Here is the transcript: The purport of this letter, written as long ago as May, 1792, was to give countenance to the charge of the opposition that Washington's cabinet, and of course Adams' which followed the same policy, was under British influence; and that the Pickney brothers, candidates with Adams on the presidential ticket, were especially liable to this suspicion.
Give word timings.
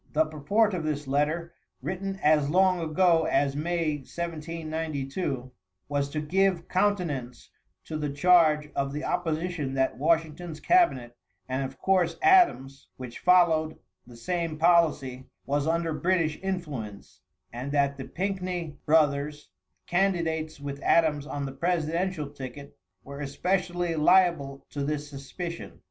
The 0.13 0.25
purport 0.25 0.73
of 0.73 0.83
this 0.83 1.05
letter, 1.05 1.53
written 1.83 2.19
as 2.23 2.49
long 2.49 2.79
ago 2.79 3.25
as 3.25 3.55
May, 3.55 3.97
1792, 3.97 5.51
was 5.87 6.09
to 6.09 6.19
give 6.19 6.67
countenance 6.67 7.51
to 7.83 7.97
the 7.99 8.09
charge 8.09 8.71
of 8.75 8.93
the 8.93 9.03
opposition 9.03 9.75
that 9.75 9.99
Washington's 9.99 10.59
cabinet, 10.59 11.15
and 11.47 11.63
of 11.63 11.77
course 11.77 12.17
Adams' 12.23 12.87
which 12.97 13.19
followed 13.19 13.77
the 14.07 14.17
same 14.17 14.57
policy, 14.57 15.27
was 15.45 15.67
under 15.67 15.93
British 15.93 16.39
influence; 16.41 17.21
and 17.53 17.71
that 17.71 17.97
the 17.97 18.05
Pickney 18.05 18.77
brothers, 18.87 19.49
candidates 19.85 20.59
with 20.59 20.81
Adams 20.81 21.27
on 21.27 21.45
the 21.45 21.51
presidential 21.51 22.27
ticket, 22.27 22.75
were 23.03 23.19
especially 23.19 23.93
liable 23.95 24.65
to 24.71 24.83
this 24.83 25.07
suspicion. 25.07 25.79